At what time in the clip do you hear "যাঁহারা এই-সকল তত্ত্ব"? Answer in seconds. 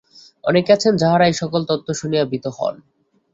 0.97-1.89